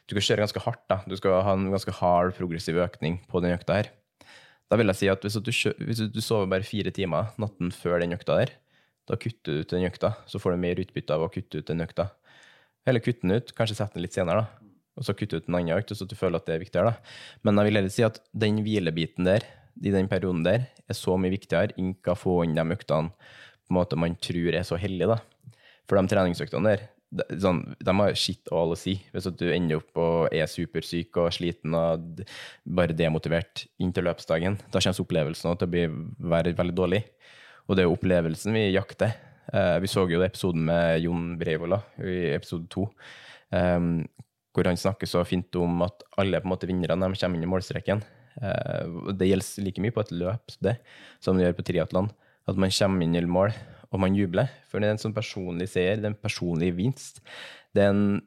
[0.05, 0.83] du skal kjøre ganske hardt.
[0.91, 0.99] da.
[1.09, 3.89] Du skal ha en ganske hard progressiv økning på den økta her.
[4.69, 7.99] Da vil jeg si at hvis du, hvis du sover bare fire timer natten før
[8.01, 8.53] den økta der,
[9.09, 11.69] da kutter du ut den økta, så får du mer utbytte av å kutte ut
[11.69, 12.11] den økta.
[12.85, 14.64] Eller kutte den ut, kanskje sette den litt senere, da.
[14.95, 17.15] Og så kutte ut en annen økt, så du føler at det er viktigere, da.
[17.43, 19.43] Men jeg vil heller si at den hvilebiten der,
[19.83, 23.11] i den perioden der, er så mye viktigere enn å få inn de øktene
[23.65, 25.55] på en måte man tror er så hellige, da.
[25.89, 28.97] For de treningsøktene der, de, sånn, de har shit all å si.
[29.13, 32.23] Hvis du ender opp og er supersyk og sliten og
[32.63, 35.85] bare demotivert inntil løpsdagen, da kommer opplevelsen til å bli,
[36.33, 37.03] være veldig dårlig.
[37.65, 39.15] Og det er jo opplevelsen vi jakter.
[39.53, 42.87] Eh, vi så jo episoden med Jon Breivola i episode to,
[43.53, 43.79] eh,
[44.55, 47.47] hvor han snakker så fint om at alle på en måte vinnerne de kommer inn
[47.47, 48.03] i målstreken.
[48.41, 50.77] Eh, det gjelder like mye på et løp det,
[51.23, 52.11] som det gjør på triatlon.
[52.47, 53.55] At man kommer inn i mål,
[53.91, 54.51] og man jubler.
[54.69, 57.21] For det er en sånn personlig seier, det er en personlig vinst.
[57.75, 58.21] Det er en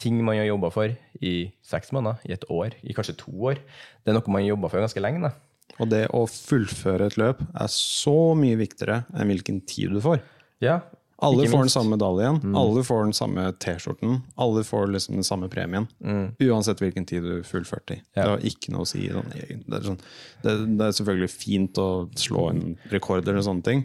[0.00, 0.92] ting man har jobba for
[1.22, 3.60] i seks måneder, i et år, i kanskje to år.
[4.02, 5.28] Det er noe man har jobba for ganske lenge.
[5.28, 5.34] da.
[5.82, 10.20] Og det å fullføre et løp er så mye viktigere enn hvilken tid du får.
[10.62, 10.80] Ja,
[11.24, 15.48] Alle får den samme medaljen, alle får den samme T-skjorten, alle får liksom den samme
[15.52, 15.88] premien.
[16.44, 18.02] Uansett hvilken tid du fullførte i.
[18.02, 18.06] Mm.
[18.14, 18.22] Ja.
[18.22, 19.08] Det har ikke noe å si.
[19.12, 20.00] Sånn, det, er sånn,
[20.44, 23.84] det, det er selvfølgelig fint å slå en rekord eller sånne ting,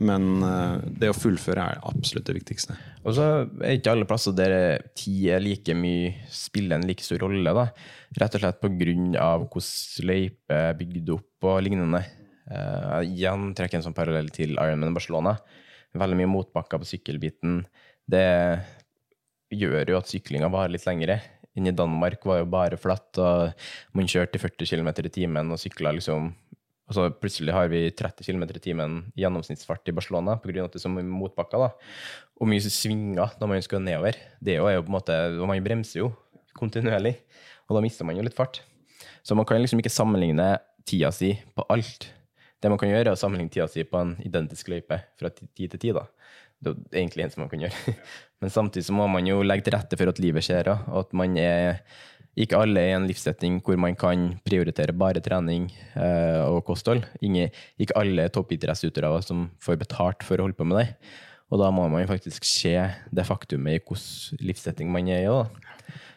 [0.00, 2.76] men uh, det å fullføre er absolutt det viktigste.
[3.04, 3.26] Og så
[3.60, 7.52] er ikke alle plasser der tid er like mye spiller en like stor rolle.
[7.52, 7.66] da.
[8.20, 8.64] Rett og slett
[9.20, 12.02] av hvordan løype er bygd opp og lignende.
[12.48, 15.36] Uh, igjen trekker en sånn parallell til Ironman Barcelona.
[15.98, 17.62] Veldig mye motbakker på sykkelbiten.
[18.08, 18.26] Det
[19.52, 21.18] gjør jo at syklinga varer litt lengre.
[21.58, 23.52] Inn i Danmark var jo bare flatt, og
[23.96, 26.30] man kjørte 40 km i timen og sykla liksom
[26.92, 30.66] og så plutselig har vi 30 km i timen i gjennomsnittsfart i Barcelona pga.
[30.66, 31.58] at det så mye motbakker.
[31.58, 31.70] da.
[32.36, 34.18] Og mye svinger når man skal nedover.
[34.44, 36.12] Det er jo på en måte, og Man bremser jo
[36.52, 37.16] kontinuerlig,
[37.68, 38.60] og da mister man jo litt fart.
[39.22, 42.10] Så man kan liksom ikke sammenligne tida si på alt.
[42.62, 45.74] Det man kan gjøre, er å sammenligne tida si på en identisk løype fra tid
[45.74, 45.98] til tid.
[45.98, 46.06] da.
[46.62, 47.96] Det er egentlig en eneste man kan gjøre.
[48.42, 51.14] Men samtidig så må man jo legge til rette for at livet skjer, og at
[51.18, 51.82] man er
[52.38, 57.04] ikke alle er i en livssetting hvor man kan prioritere bare trening eh, og kosthold.
[57.20, 60.86] Ingen, ikke alle er toppidrettsutøvere som får betalt for å holde på med det.
[61.52, 62.72] Og da må man faktisk se
[63.12, 65.28] det faktumet i hvilken livssetting man er i.
[65.28, 65.44] da.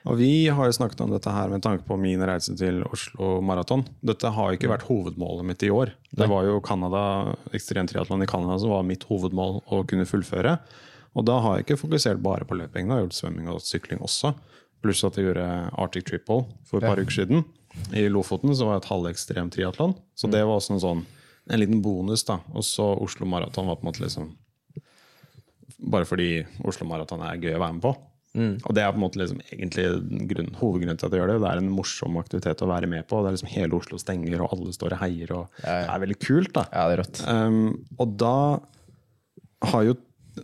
[0.06, 3.40] Og vi har jo snakket om dette her med tanke på min reise til Oslo
[3.42, 3.82] Maraton.
[4.06, 5.96] Dette har ikke vært hovedmålet mitt i år.
[6.14, 10.60] Det var jo Canada, ekstremtriatlon i Canada som var mitt hovedmål å kunne fullføre.
[11.18, 13.64] Og da har jeg ikke fokusert bare på løping, da har jeg gjort svømming og
[13.66, 14.36] sykling også.
[14.86, 15.50] Pluss at jeg gjorde
[15.82, 17.46] Arctic Triple for et par uker siden.
[17.96, 19.96] I Lofoten så var jeg et halvekstrem triatlon.
[20.14, 21.06] Så det var også en sånn
[21.50, 22.24] en liten bonus.
[22.28, 22.40] da.
[22.54, 24.36] Og så Oslo Maraton var på en måte liksom
[25.92, 27.96] bare fordi Oslo Maraton er gøy å være med på.
[28.36, 29.86] Og det er på en måte liksom egentlig
[30.32, 31.38] grunn, hovedgrunnen til at jeg gjør det.
[31.44, 33.22] Det er en morsom aktivitet å være med på.
[33.24, 35.32] Det er liksom Hele Oslo stenger, og alle står og heier.
[35.38, 36.54] og Det er veldig kult.
[36.58, 36.66] da.
[36.74, 37.22] Ja, det er rått.
[37.28, 38.36] Um, og da
[39.72, 39.96] har jo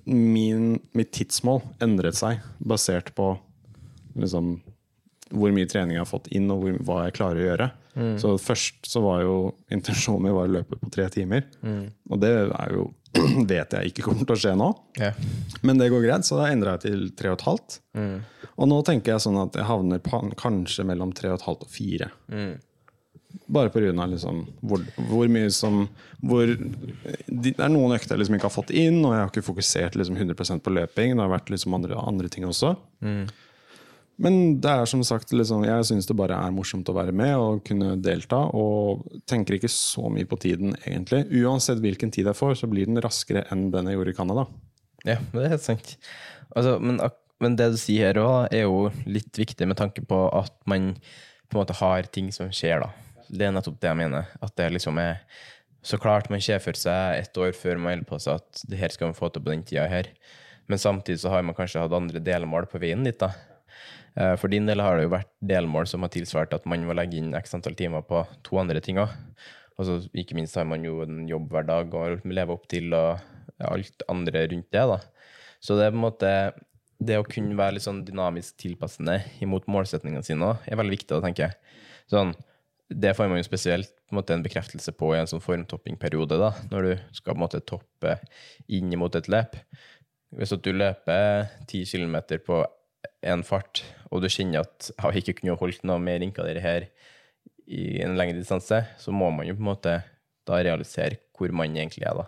[0.07, 3.33] min, mitt tidsmål endret seg, basert på
[4.15, 4.61] liksom,
[5.35, 7.69] hvor mye trening jeg har fått inn, og hvor, hva jeg klarer å gjøre.
[8.23, 9.35] Så først så var jo
[9.67, 11.43] intensjonen min var å løpe på tre timer.
[12.07, 12.85] Og det er jo,
[13.51, 14.71] vet jeg ikke kommer til å skje nå.
[14.99, 15.11] Ja.
[15.67, 17.79] Men det går greit, så da endra jeg til 3,5.
[17.97, 18.17] og.
[18.55, 20.01] Og nå tenker jeg sånn at jeg havner
[20.39, 22.11] kanskje mellom 3,5 og 4.
[22.31, 22.53] Mm.
[23.51, 23.71] Bare
[24.03, 25.85] av liksom hvor, hvor mye som
[26.19, 29.47] hvor, Det er noen økter jeg liksom ikke har fått inn, og jeg har ikke
[29.47, 31.15] fokusert liksom 100 på løping.
[31.15, 32.75] Det har vært liksom andre, andre ting også.
[34.21, 37.31] Men det er som sagt liksom, jeg syns det bare er morsomt å være med
[37.41, 38.43] og kunne delta.
[38.57, 41.23] Og tenker ikke så mye på tiden, egentlig.
[41.41, 44.45] Uansett hvilken tid jeg får, så blir den raskere enn den jeg gjorde i Canada.
[45.07, 45.95] Ja, det er helt sant.
[46.53, 47.01] Altså, men,
[47.41, 50.91] men det du sier her òg, er jo litt viktig med tanke på at man
[51.49, 52.91] på en måte har ting som skjer, da.
[53.31, 54.29] Det er nettopp det jeg mener.
[54.43, 55.23] At det liksom er
[55.81, 58.77] Så klart man ser for seg et år før man holder på seg at det
[58.77, 60.11] her skal man få til på den tida her.
[60.69, 63.31] Men samtidig så har man kanskje hatt andre delmål på veien dit, da.
[64.17, 66.95] Eh, For din del har det jo vært delmål som har tilsvart at man må
[66.97, 69.13] legge inn x antall timer på to andre ting òg.
[69.79, 72.91] Og så ikke minst har man jo en jobb hver dag og lever opp til
[72.93, 73.21] og
[73.61, 74.83] alt andre rundt det.
[74.93, 74.99] da.
[75.61, 76.33] Så det er på en måte
[77.01, 81.09] det å kunne være litt sånn dynamisk tilpassende imot målsetningene sine òg, er veldig viktig,
[81.15, 81.79] da, tenker jeg.
[82.11, 82.35] Sånn,
[82.91, 86.37] det får man jo spesielt på en, måte, en bekreftelse på i en sånn formtoppingperiode,
[86.37, 88.19] da, når du skal på en måte toppe
[88.69, 89.57] inn mot et løp.
[90.37, 92.61] Hvis du løper 10 km på
[93.21, 96.87] en fart, og du kjenner at har ikke kunnet holdt noe mer innka dere her
[97.71, 99.97] i en lengre distanse, så må man jo på en måte
[100.47, 102.27] da realisere hvor man egentlig er, da.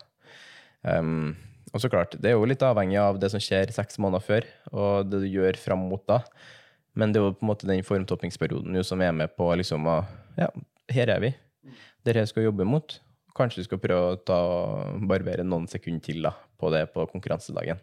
[0.83, 1.33] Um,
[1.73, 4.47] og så klart, det er jo litt avhengig av det som skjer seks måneder før,
[4.73, 6.21] og det du gjør fram mot da.
[6.93, 10.03] Men det er jo på en måte den formtoppingsperioden som er med på liksom å
[10.37, 10.47] Ja,
[10.89, 11.33] her er vi.
[12.03, 12.99] det er jeg skal jobbe mot.
[13.37, 14.37] Kanskje du skal prøve å ta,
[15.09, 17.81] barbere noen sekunder til da, på det på konkurransedagen.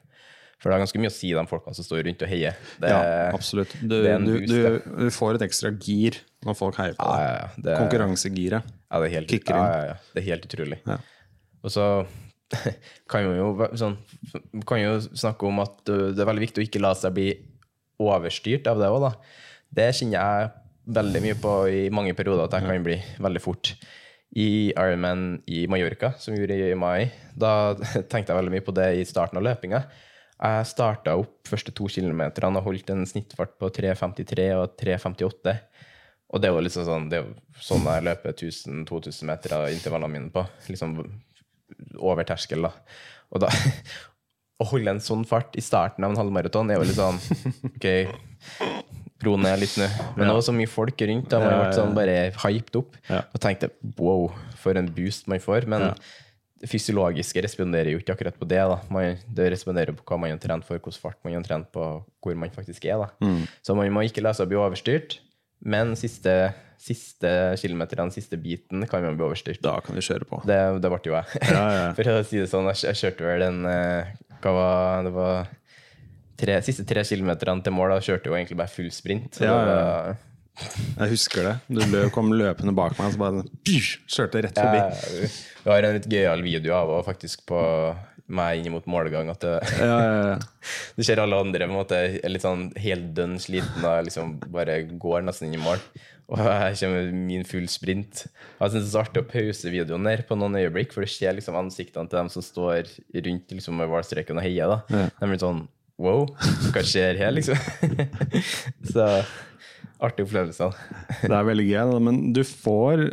[0.60, 2.56] For det er ganske mye å si, de folkene som står rundt og heier.
[2.82, 3.72] Det, Ja, absolutt.
[3.80, 7.22] Du, du, du, du får et ekstra gir når folk heier på deg.
[7.24, 7.46] ja, ja.
[7.56, 8.74] Det, Konkurransegiret.
[8.90, 9.70] Ja, det helt, Kicker inn.
[9.70, 9.94] ja, ja.
[10.12, 10.80] Det er helt utrolig.
[11.64, 11.86] Og så
[13.10, 13.96] kan man jo, sånn,
[14.68, 17.30] kan jo snakke om at det er veldig viktig å ikke la seg bli
[18.00, 19.12] overstyrt av det òg, da.
[19.80, 20.50] Det kjenner jeg
[20.90, 23.72] veldig mye på i mange perioder, at jeg kan bli veldig fort.
[24.30, 27.72] I Ironman i Mallorca, som vi gjorde i mai, da
[28.10, 29.84] tenkte jeg veldig mye på det i starten av løpinga.
[30.40, 35.56] Jeg starta opp første to kilometerne og holdt en snittfart på 3.53 og 3.58.
[36.30, 39.66] Og det er jo liksom sånn, det er jo sånn jeg løper 1000-2000 meter av
[39.72, 40.44] intervallene mine på.
[40.70, 40.94] Liksom
[41.98, 42.72] over terskel, da.
[43.34, 43.50] Og da
[44.60, 47.16] Å holde en sånn fart i starten av en halvmaraton er jo litt sånn
[47.64, 47.86] OK,
[49.24, 49.86] ro ned litt nå.
[50.18, 51.30] Men det var så mye folk rundt.
[51.32, 52.98] Da man Ja, ble sånn bare hyped opp.
[53.08, 54.26] Og tenkte wow,
[54.60, 55.64] for en boost man får.
[55.64, 55.86] Men
[56.60, 58.60] det fysiologiske responderer jo ikke akkurat på det.
[58.92, 61.86] Man, det responderer på hva man har trent for, hvilken fart man har trent på,
[62.20, 63.06] hvor man faktisk er.
[63.24, 63.46] Mm.
[63.64, 65.18] Så man må ikke la seg bli overstyrt.
[65.60, 66.34] Men siste,
[66.80, 69.60] siste kilometeren, siste biten, kan man bli overstyrt.
[69.64, 70.40] Da kan du kjøre på.
[70.48, 71.42] Det, det ble jo jeg.
[71.48, 71.86] Ja, ja.
[71.96, 75.14] For å si det sånn, jeg, jeg kjørte vel den eh, Hva var det?
[75.16, 75.50] var
[76.40, 79.36] tre, Siste tre kilometerne til mål, da kjørte jo egentlig bare full sprint.
[79.36, 79.80] Så Ja, ja,
[80.60, 81.54] Jeg husker det.
[81.72, 84.84] Du lø, kom løpende bak meg, så bare pysj, kjørte rett forbi.
[84.84, 85.32] Ja,
[85.64, 87.60] vi har en litt gøyal video av henne faktisk på
[88.30, 89.30] meg inn mot målgang.
[89.32, 90.38] At det, Ja, ja, ja.
[90.96, 94.82] du ser alle andre på en måte litt sånn helt dønn sliten og liksom bare
[94.92, 95.82] går nesten inn i mål.
[96.30, 98.24] Og jeg kommer med min full sprint.
[98.28, 101.10] Jeg synes det er så artig å pause videoen der på noen øyeblikk, for du
[101.10, 102.86] ser liksom ansiktene til dem som står
[103.18, 104.70] rundt liksom, med målstreken og heier.
[104.70, 105.08] da.
[105.18, 105.64] De blir sånn
[106.00, 106.30] Wow,
[106.72, 107.58] hva skjer her, liksom?
[108.94, 109.04] så
[110.06, 110.70] artig opplevelse.
[111.22, 113.04] Det er veldig gøy, men du får,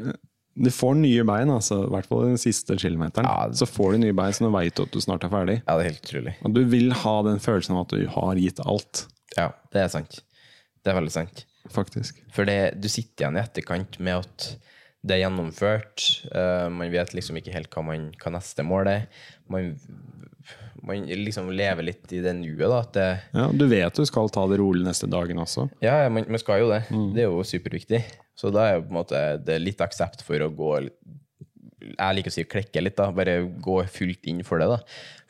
[0.58, 3.28] du får nye bein, altså, i hvert fall den siste kilometeren.
[3.28, 3.50] Ja.
[3.58, 5.60] Så får du nye bein, så du veit at du snart er ferdig.
[5.63, 6.38] Ja, det er helt utrolig.
[6.47, 9.06] Og du vil ha den følelsen av at du har gitt alt,
[9.38, 10.21] Ja, det er sant.
[10.82, 11.43] Det er veldig sant.
[11.69, 12.21] faktisk.
[12.32, 14.45] For det, du sitter igjen i etterkant med at
[15.08, 16.06] det er gjennomført.
[16.32, 19.04] Uh, man vet liksom ikke helt hva, man, hva neste mål er.
[19.52, 19.76] Man,
[20.85, 22.63] man liksom lever litt i det nuet.
[22.69, 25.67] da, det, Ja, du vet du skal ta det rolig neste dagen også.
[25.83, 26.83] Ja, man, man skal jo det.
[27.15, 28.03] Det er jo superviktig.
[28.37, 32.17] Så da er jo på en måte det er litt aksept for å gå Jeg
[32.17, 33.09] liker å si klekke litt, da.
[33.15, 34.81] Bare gå fullt inn for det, da.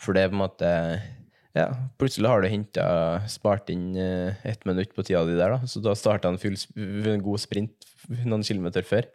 [0.01, 0.71] For det er på en måte
[1.57, 2.87] Ja, plutselig har du henta
[3.31, 5.69] Spart inn eh, ett minutt på tida di der, da.
[5.69, 7.87] Så da starta en full, en god sprint
[8.27, 9.07] noen kilometer før.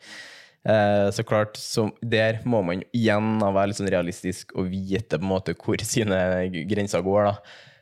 [0.63, 5.25] Eh, så klart, så der må man igjen være litt sånn realistisk og vite på
[5.25, 6.23] en måte hvor sine
[6.71, 7.33] grenser går.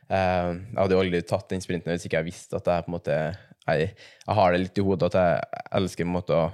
[0.09, 2.91] Eh, jeg hadde jo aldri tatt den sprinten hvis ikke jeg visste at jeg på
[2.91, 3.17] en måte
[3.61, 6.49] jeg, jeg har det litt i hodet at jeg elsker på en måte å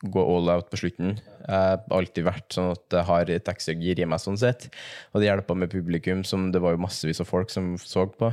[0.00, 1.18] gå all out på slutten.
[1.44, 4.70] Jeg har alltid vært sånn at jeg har et ekstra gir i meg, sånn sett.
[5.12, 8.30] Og det hjelper med publikum, som det var jo massevis av folk som så på.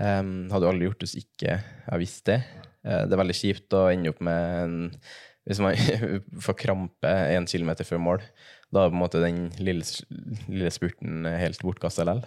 [0.00, 2.38] Um, hadde jo aldri gjort det hvis ikke jeg visste det.
[2.80, 4.78] Uh, det er veldig kjipt å ende opp med en
[5.44, 5.76] Hvis man
[6.46, 8.22] får krampe én kilometer før mål,
[8.72, 9.84] da er på en måte den lille,
[10.48, 12.24] lille spurten helt bortkasta likevel.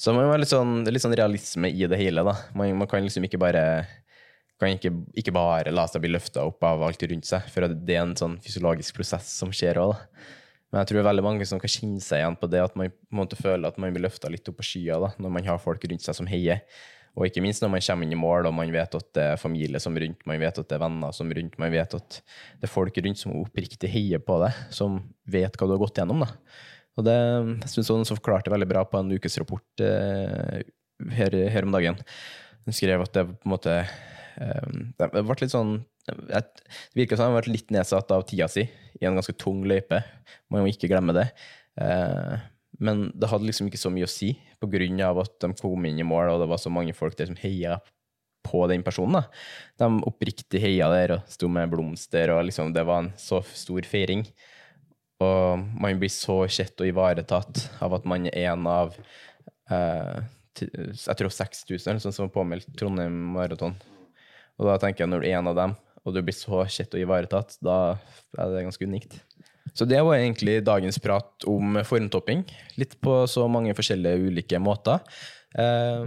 [0.00, 2.24] Så man må ha litt sånn, litt sånn realisme i det hele.
[2.26, 2.32] da.
[2.58, 3.84] Man, man kan liksom ikke bare
[4.62, 7.96] kan ikke, ikke bare la seg bli løfta opp av alt rundt seg, for det
[7.96, 9.96] er en sånn fysiologisk prosess som skjer òg.
[10.72, 13.12] Men jeg tror veldig mange som kan kjenne seg igjen på det, at man på
[13.12, 15.82] en måte føler at man blir løfta litt opp på skya når man har folk
[15.84, 16.62] rundt seg som heier.
[17.12, 19.40] Og ikke minst når man kommer inn i mål og man vet at det er
[19.40, 22.68] familie som rundt, man vet at det er venner som rundt, man vet at det
[22.68, 24.96] er folk rundt som oppriktig heier på deg, som
[25.28, 26.24] vet hva du har gått gjennom.
[26.24, 26.30] da.
[26.96, 30.62] Og det jeg synes noen forklarte veldig bra på en ukesrapport eh,
[31.18, 32.00] her, her om dagen.
[32.64, 34.66] Hun skrev at det på en måte eh,
[34.98, 38.64] Det ble litt sånn et, Det virka som han ble litt nedsatt av tida si
[39.00, 40.02] i en ganske tung løype.
[40.52, 41.28] Man må ikke glemme det.
[41.80, 42.40] Eh,
[42.82, 45.88] men det hadde liksom ikke så mye å si, på grunn av at de kom
[45.88, 47.80] inn i mål, og det var så mange folk der som heia
[48.42, 49.20] på den personen.
[49.20, 49.24] da.
[49.82, 53.86] De oppriktig heia der og sto med blomster, og liksom det var en så stor
[53.86, 54.24] feiring.
[55.22, 58.96] Og man blir så sett og ivaretatt av at man er en av
[59.70, 60.22] eh,
[60.60, 63.76] jeg tror 6000 sånn som var påmeldt Trondheim Maraton.
[64.60, 66.92] Og da tenker jeg når du er en av dem, og du blir så sett
[66.96, 67.94] og ivaretatt, da
[68.36, 69.20] er det ganske unikt.
[69.72, 72.44] Så det var egentlig dagens prat om formtopping.
[72.80, 75.00] Litt på så mange forskjellige ulike måter.
[75.52, 76.04] Eh,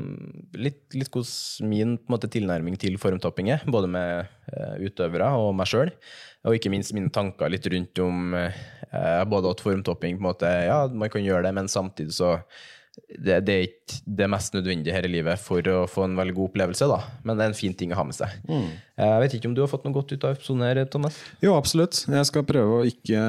[0.57, 5.69] litt, litt hvordan min måte, tilnærming til formtopping er, både med eh, utøvere og meg
[5.69, 5.91] sjøl.
[6.45, 10.49] Og ikke minst mine tanker litt rundt om eh, både at formtopping på en måte,
[10.69, 12.37] ja, man kan gjøre det, men samtidig så
[12.95, 16.35] det, det er ikke det mest nødvendige her i livet for å få en veldig
[16.37, 16.99] god opplevelse, da.
[17.27, 18.33] Men det er en fin ting å ha med seg.
[18.47, 18.69] Mm.
[19.01, 21.19] Jeg vet ikke om du har fått noe godt ut av episoden her, Thomas?
[21.43, 22.05] Jo, absolutt.
[22.07, 23.21] Jeg skal prøve å ikke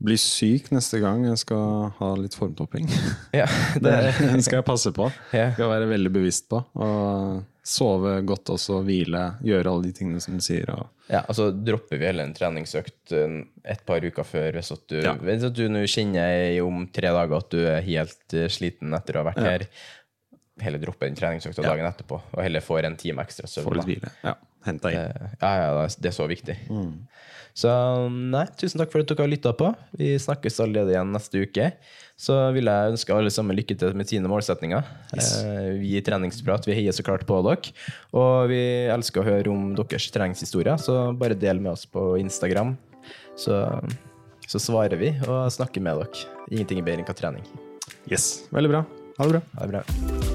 [0.00, 2.88] bli syk neste gang jeg skal ha litt formtopping.
[3.40, 3.46] Ja,
[3.76, 3.94] Det
[4.42, 5.10] skal jeg passe på.
[5.36, 5.50] Ja.
[5.54, 6.62] Skal være veldig bevisst på.
[6.80, 10.70] Og sove godt også, hvile, gjøre alle de tingene som du sier.
[10.72, 14.96] Og Ja, altså Dropper vi heller en treningsøkt et par uker før hvis at du,
[15.04, 15.14] Ja.
[15.20, 19.18] hvis at du nå kjenner om tre dager at du er helt eh, sliten etter
[19.18, 19.50] å ha vært Ja.
[19.56, 19.66] her.
[20.60, 23.64] Heller droppe den treningsøkta dagen etterpå, og heller får en time ekstra søvn.
[23.68, 24.10] få litt hvile.
[24.24, 24.34] Ja,
[24.66, 25.00] Hent deg inn.
[25.00, 26.56] Eh, Ja, ja, det det er så viktig.
[26.68, 26.90] Mm.
[27.56, 27.70] Så
[28.10, 29.72] nei, tusen takk for at dere har lytta på.
[29.98, 31.70] Vi snakkes allerede igjen neste uke.
[32.20, 34.84] Så vil jeg ønske alle sammen lykke til med sine målsetninger.
[35.16, 35.30] Yes.
[35.80, 37.72] vi i Treningsprat vi heier så klart på dere.
[38.12, 38.60] Og vi
[38.92, 42.76] elsker å høre om deres treningshistorier, så bare del med oss på Instagram.
[43.40, 43.56] Så,
[44.46, 46.26] så svarer vi og snakker med dere.
[46.50, 47.48] Ingenting er bedre enn hva trening.
[48.10, 48.84] Yes, Veldig bra.
[49.16, 49.46] Ha det bra.
[49.56, 50.29] Ha det bra.